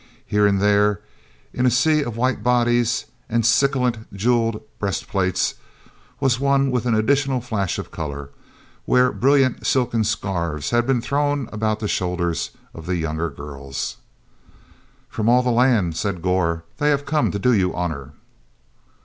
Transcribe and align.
Here 0.25 0.47
and 0.47 0.59
there, 0.59 0.99
in 1.53 1.63
the 1.65 1.69
sea 1.69 2.01
of 2.03 2.17
white 2.17 2.41
bodies 2.41 3.05
and 3.29 3.45
scintillant 3.45 4.11
jeweled 4.11 4.63
breast 4.79 5.07
plates, 5.07 5.53
was 6.19 6.39
one 6.39 6.71
with 6.71 6.87
an 6.87 6.95
additional 6.95 7.39
flash 7.39 7.77
of 7.77 7.91
color, 7.91 8.31
where 8.85 9.11
brilliant 9.11 9.67
silken 9.67 10.03
scarves 10.03 10.71
had 10.71 10.87
been 10.87 11.01
thrown 11.03 11.47
about 11.53 11.81
the 11.81 11.87
shoulders 11.87 12.49
of 12.73 12.87
the 12.87 12.95
younger 12.95 13.29
girls. 13.29 13.97
"From 15.07 15.29
all 15.29 15.43
the 15.43 15.51
land," 15.51 15.95
said 15.95 16.23
Gor, 16.23 16.63
"they 16.79 16.89
have 16.89 17.05
come 17.05 17.29
to 17.29 17.37
do 17.37 17.53
you 17.53 17.71
honor." 17.75 18.13